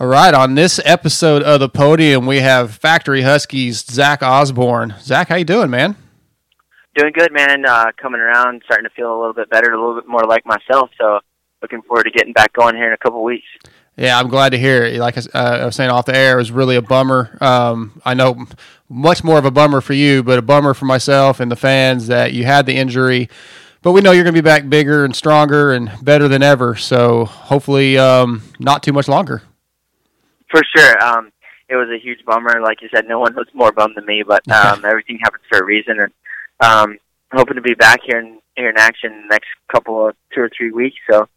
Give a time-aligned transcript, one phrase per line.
[0.00, 4.94] All right, on this episode of the podium, we have Factory Huskies Zach Osborne.
[5.00, 5.96] Zach, how you doing, man?
[6.94, 7.66] Doing good, man.
[7.66, 10.46] Uh, coming around, starting to feel a little bit better, a little bit more like
[10.46, 10.90] myself.
[11.00, 11.18] So,
[11.62, 13.48] looking forward to getting back going here in a couple weeks.
[13.96, 15.00] Yeah, I'm glad to hear it.
[15.00, 17.36] Like I, uh, I was saying off the air, it was really a bummer.
[17.40, 18.46] Um, I know
[18.88, 22.06] much more of a bummer for you, but a bummer for myself and the fans
[22.06, 23.28] that you had the injury.
[23.82, 26.76] But we know you're going to be back bigger and stronger and better than ever.
[26.76, 29.42] So hopefully, um, not too much longer.
[30.50, 31.04] For sure.
[31.04, 31.30] Um,
[31.68, 32.60] it was a huge bummer.
[32.62, 35.58] Like you said, no one was more bummed than me, but um, everything happens for
[35.58, 36.00] a reason.
[36.00, 36.12] And
[36.60, 36.98] um,
[37.30, 40.40] I'm hoping to be back here in here in action the next couple of two
[40.40, 40.96] or three weeks.
[41.10, 41.28] So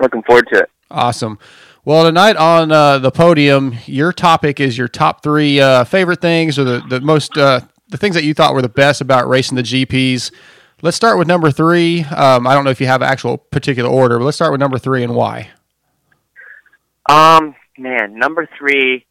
[0.00, 0.70] looking forward to it.
[0.90, 1.38] Awesome.
[1.84, 6.58] Well, tonight on uh, the podium, your topic is your top three uh, favorite things,
[6.58, 9.56] or the the most uh, the things that you thought were the best about racing
[9.56, 10.32] the GPs.
[10.82, 12.02] Let's start with number three.
[12.02, 14.78] Um, I don't know if you have actual particular order, but let's start with number
[14.78, 15.50] three and why.
[17.08, 19.04] Um, man, number three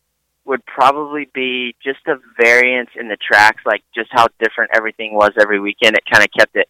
[0.45, 5.31] would probably be just a variance in the tracks, like just how different everything was
[5.39, 5.95] every weekend.
[5.95, 6.67] It kind of kept it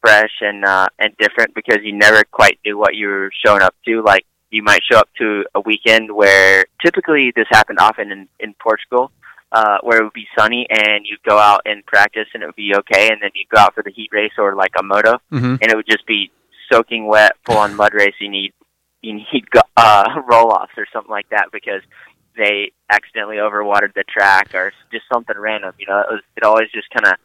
[0.00, 3.74] fresh and uh, and different because you never quite knew what you were showing up
[3.86, 4.02] to.
[4.02, 8.54] Like you might show up to a weekend where typically this happened often in in
[8.54, 9.12] Portugal,
[9.52, 12.56] uh, where it would be sunny and you'd go out and practice and it would
[12.56, 15.20] be okay, and then you'd go out for the heat race or like a moto,
[15.30, 15.56] mm-hmm.
[15.60, 16.30] and it would just be
[16.72, 18.14] soaking wet, full on mud race.
[18.20, 18.52] You need
[19.02, 19.44] you need
[19.76, 21.82] uh, roll offs or something like that because
[22.36, 25.74] they accidentally overwatered the track or just something random.
[25.78, 27.20] You know, it was it always just kind of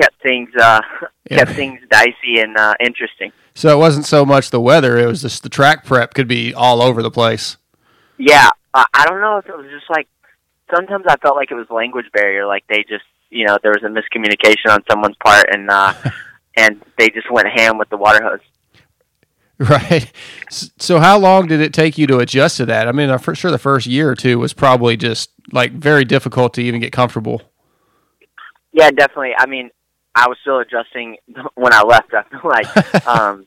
[0.00, 0.80] kept things uh,
[1.30, 1.38] Yeah.
[1.38, 3.32] kept things dicey and uh, interesting.
[3.54, 6.54] So it wasn't so much the weather; it was just the track prep could be
[6.54, 7.56] all over the place.
[8.18, 10.08] Yeah, uh, I don't know if it was just like
[10.74, 13.82] sometimes I felt like it was language barrier, like they just you know there was
[13.82, 15.94] a miscommunication on someone's part and uh,
[16.56, 18.40] and they just went ham with the water hose.
[19.68, 20.10] Right.
[20.48, 22.88] So how long did it take you to adjust to that?
[22.88, 26.06] I mean, I'm for sure the first year or two was probably just like very
[26.06, 27.42] difficult to even get comfortable.
[28.72, 29.34] Yeah, definitely.
[29.36, 29.70] I mean,
[30.14, 31.18] I was still adjusting
[31.56, 32.14] when I left.
[32.14, 33.46] I feel like um,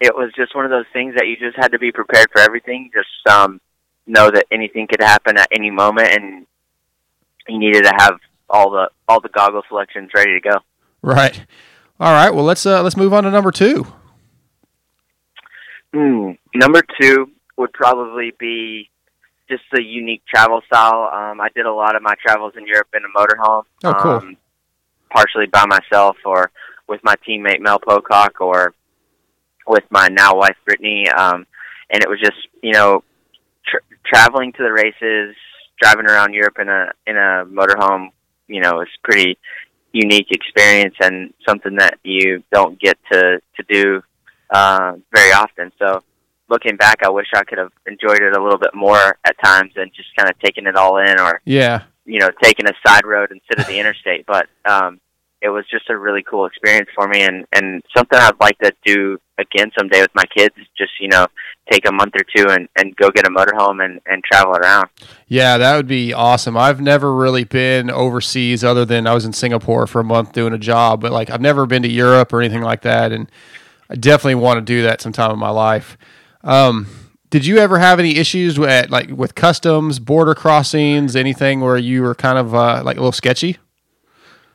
[0.00, 2.42] it was just one of those things that you just had to be prepared for
[2.42, 2.90] everything.
[2.92, 3.58] Just um,
[4.06, 6.46] know that anything could happen at any moment, and
[7.48, 8.18] you needed to have
[8.50, 10.58] all the all the goggle selections ready to go.
[11.00, 11.46] Right.
[11.98, 12.34] All right.
[12.34, 13.86] Well, let's uh, let's move on to number two.
[15.94, 18.90] Mm, number two would probably be
[19.48, 21.10] just a unique travel style.
[21.12, 23.64] Um, I did a lot of my travels in Europe in a motorhome.
[23.84, 24.10] Oh, cool.
[24.12, 24.36] Um,
[25.10, 26.50] partially by myself or
[26.88, 28.74] with my teammate Mel Pocock or
[29.66, 31.08] with my now wife Brittany.
[31.08, 31.46] Um,
[31.90, 33.04] and it was just, you know,
[33.66, 35.36] tr traveling to the races,
[35.80, 38.08] driving around Europe in a, in a motorhome,
[38.48, 39.38] you know, is pretty
[39.92, 44.02] unique experience and something that you don't get to, to do
[44.54, 45.72] uh, very often.
[45.78, 46.02] So
[46.48, 49.72] looking back, I wish I could have enjoyed it a little bit more at times
[49.76, 51.82] and just kind of taken it all in, or Yeah.
[52.06, 54.24] you know, taking a side road instead of the interstate.
[54.34, 55.00] But um,
[55.42, 58.72] it was just a really cool experience for me, and and something I'd like to
[58.84, 60.54] do again someday with my kids.
[60.78, 61.26] Just you know,
[61.70, 64.88] take a month or two and and go get a motorhome and and travel around.
[65.28, 66.56] Yeah, that would be awesome.
[66.56, 70.54] I've never really been overseas other than I was in Singapore for a month doing
[70.54, 73.30] a job, but like I've never been to Europe or anything like that, and
[73.90, 75.96] I definitely want to do that sometime in my life.
[76.42, 76.86] Um,
[77.30, 82.02] did you ever have any issues with like with customs, border crossings, anything where you
[82.02, 83.58] were kind of uh, like a little sketchy?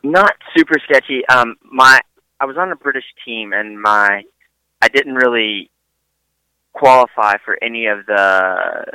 [0.01, 1.27] not super sketchy.
[1.27, 1.99] Um, my
[2.39, 4.23] I was on a British team, and my
[4.81, 5.69] I didn't really
[6.73, 8.85] qualify for any of the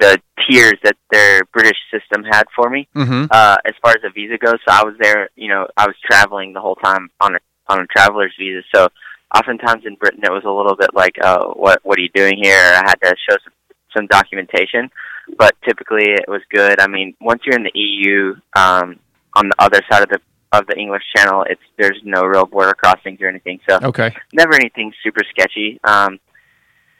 [0.00, 3.26] the tiers that their British system had for me Mm-hmm.
[3.30, 4.58] uh, as far as a visa goes.
[4.68, 7.38] So I was there, you know, I was traveling the whole time on a
[7.68, 8.62] on a traveler's visa.
[8.74, 8.88] So
[9.34, 12.38] oftentimes in Britain, it was a little bit like, oh, what what are you doing
[12.42, 12.58] here?
[12.58, 13.52] I had to show some
[13.96, 14.90] some documentation,
[15.38, 16.80] but typically it was good.
[16.80, 18.98] I mean, once you're in the EU, um,
[19.34, 20.20] on the other side of the
[20.52, 23.60] of the English Channel, it's there's no real border crossings or anything.
[23.68, 24.14] So Okay.
[24.32, 25.78] never anything super sketchy.
[25.84, 26.18] Um,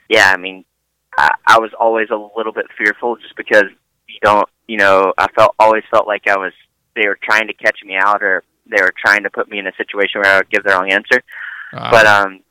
[0.07, 0.65] yeah, I mean,
[1.17, 3.65] I, I was always a little bit fearful just because
[4.07, 6.53] you don't, you know, I felt always felt like I was
[6.95, 9.67] they were trying to catch me out or they were trying to put me in
[9.67, 11.21] a situation where I would give the wrong answer.
[11.73, 12.41] Uh, But um,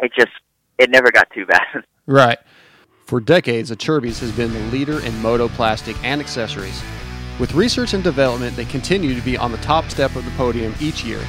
[0.00, 0.32] it just
[0.78, 1.84] it never got too bad.
[2.06, 2.38] right.
[3.06, 6.82] For decades, Acerbis has been the leader in moto plastic and accessories.
[7.40, 10.74] With research and development, they continue to be on the top step of the podium
[10.80, 11.20] each year.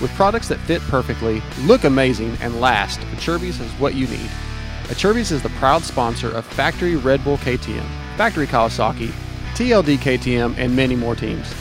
[0.00, 4.30] With products that fit perfectly, look amazing, and last, Acerbis is what you need.
[4.84, 7.86] Acerbis is the proud sponsor of Factory Red Bull KTM,
[8.16, 9.08] Factory Kawasaki,
[9.54, 11.52] TLD KTM, and many more teams.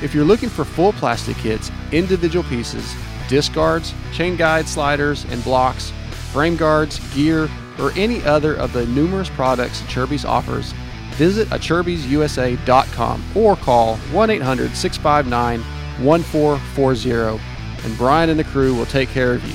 [0.00, 2.94] If you're looking for full plastic kits, individual pieces,
[3.28, 5.92] disc guards, chain guide sliders and blocks,
[6.32, 7.48] frame guards, gear,
[7.78, 10.72] or any other of the numerous products that Acerbis offers,
[11.14, 15.60] visit acerbisusa.com or call 1 800 659
[16.04, 17.42] 1440
[17.84, 19.54] and Brian and the crew will take care of you.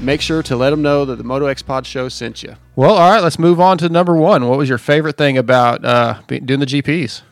[0.00, 2.56] Make sure to let them know that the Moto X Pod show sent you.
[2.74, 4.48] Well, all right, let's move on to number one.
[4.48, 7.22] What was your favorite thing about uh, doing the GPs?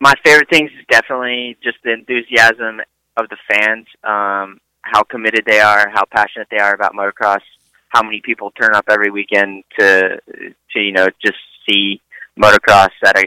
[0.00, 2.80] My favorite things is definitely just the enthusiasm
[3.16, 7.42] of the fans, um, how committed they are, how passionate they are about motocross,
[7.88, 10.20] how many people turn up every weekend to
[10.72, 12.00] to you know just see
[12.40, 13.24] motocross at a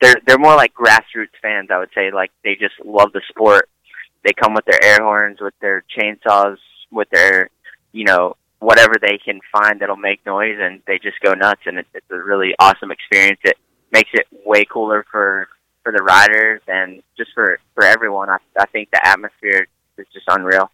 [0.00, 3.68] they're they're more like grassroots fans I would say like they just love the sport.
[4.24, 6.56] They come with their air horns with their chainsaws
[6.90, 7.50] with their
[7.92, 11.78] you know whatever they can find that'll make noise and they just go nuts and
[11.78, 13.40] it, it's a really awesome experience.
[13.42, 13.56] It
[13.90, 15.48] makes it way cooler for
[15.82, 19.66] for the riders and just for for everyone I, I think the atmosphere
[19.98, 20.70] is just unreal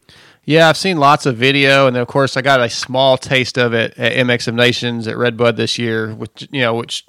[0.49, 3.59] yeah, I've seen lots of video, and then of course I got a small taste
[3.59, 7.05] of it at MX of Nations at Redbud this year, which you know, which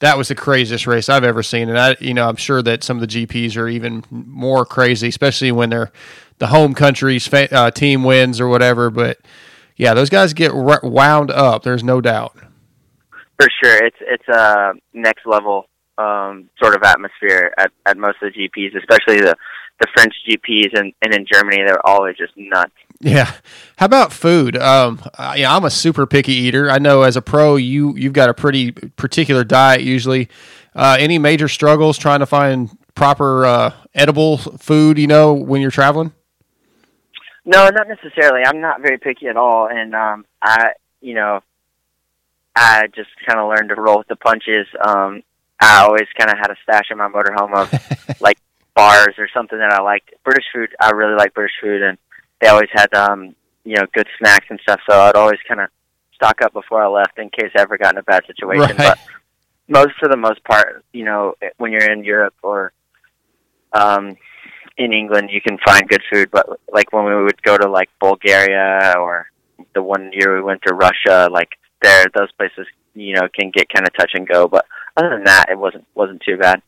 [0.00, 2.84] that was the craziest race I've ever seen, and I, you know, I'm sure that
[2.84, 5.90] some of the GPs are even more crazy, especially when they're
[6.36, 8.90] the home country's uh, team wins or whatever.
[8.90, 9.20] But
[9.76, 11.62] yeah, those guys get wound up.
[11.62, 12.36] There's no doubt.
[13.40, 15.64] For sure, it's it's a next level
[16.02, 19.36] um, sort of atmosphere at, at most of the GPs, especially the
[19.80, 22.72] the French GPs and, and in Germany, they're always just nuts.
[23.00, 23.32] Yeah.
[23.76, 24.56] How about food?
[24.56, 25.00] Um,
[25.34, 26.70] yeah, I'm a super picky eater.
[26.70, 30.28] I know as a pro, you you've got a pretty particular diet usually.
[30.74, 34.98] Uh, any major struggles trying to find proper uh, edible food?
[34.98, 36.12] You know, when you're traveling.
[37.44, 38.44] No, not necessarily.
[38.46, 41.40] I'm not very picky at all, and um, I, you know,
[42.54, 44.68] I just kind of learned to roll with the punches.
[44.80, 45.22] Um,
[45.62, 48.38] I always kind of had a stash in my motorhome of like
[48.74, 50.12] bars or something that I liked.
[50.24, 51.98] British food, I really like British food, and
[52.40, 54.80] they always had um, you know good snacks and stuff.
[54.88, 55.68] So I'd always kind of
[56.14, 58.76] stock up before I left in case I ever got in a bad situation.
[58.76, 58.76] Right.
[58.76, 58.98] But
[59.68, 62.72] most for the most part, you know, when you're in Europe or
[63.72, 64.16] um,
[64.76, 66.30] in England, you can find good food.
[66.30, 69.28] But like when we would go to like Bulgaria or
[69.74, 71.50] the one year we went to Russia, like
[71.82, 74.48] there, those places, you know, can get kind of touch and go.
[74.48, 74.66] But
[74.96, 76.62] other than that, it wasn't wasn't too bad.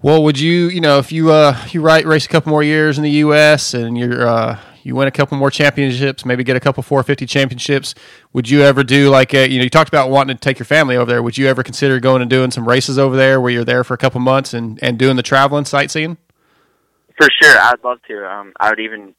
[0.00, 2.98] Well, would you, you know, if you uh, you right race a couple more years
[2.98, 3.74] in the U.S.
[3.74, 7.94] and you're uh, you win a couple more championships, maybe get a couple 450 championships,
[8.32, 10.66] would you ever do like a, you know, you talked about wanting to take your
[10.66, 11.22] family over there.
[11.22, 13.92] Would you ever consider going and doing some races over there where you're there for
[13.94, 16.16] a couple months and and doing the traveling sightseeing?
[17.18, 18.24] For sure, I'd love to.
[18.24, 19.14] Um, I would even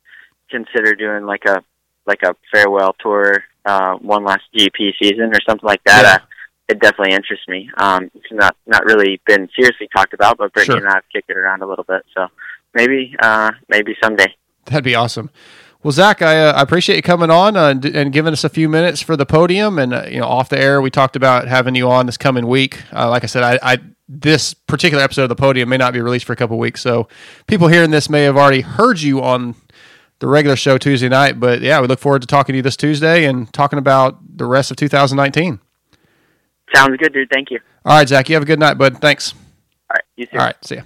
[0.50, 1.62] consider doing like a
[2.09, 6.01] like a farewell tour, uh, one last GP season or something like that.
[6.03, 6.25] Yeah
[6.69, 7.69] it definitely interests me.
[7.77, 10.85] Um, it's not not really been seriously talked about, but Brittany sure.
[10.85, 12.06] and I have kicked it around a little bit.
[12.15, 12.27] So
[12.73, 14.33] maybe uh, maybe someday.
[14.65, 15.31] That'd be awesome.
[15.81, 18.50] Well, Zach, I, uh, I appreciate you coming on uh, and, and, giving us a
[18.50, 19.79] few minutes for the podium.
[19.79, 22.47] And uh, you know, off the air, we talked about having you on this coming
[22.47, 22.83] week.
[22.94, 23.77] Uh, like I said, I, I,
[24.09, 27.07] this particular episode of the podium may not be released for a couple weeks, so
[27.47, 29.56] people hearing this may have already heard you on
[30.19, 31.39] the regular show Tuesday night.
[31.39, 34.45] But yeah, we look forward to talking to you this Tuesday and talking about the
[34.45, 35.60] rest of 2019.
[36.74, 37.30] Sounds good, dude.
[37.31, 37.60] Thank you.
[37.86, 38.30] All right, Zach.
[38.30, 39.00] You have a good night, bud.
[39.00, 39.33] Thanks.
[39.33, 40.04] All right.
[40.16, 40.38] You too.
[40.38, 40.56] All right.
[40.66, 40.81] See ya.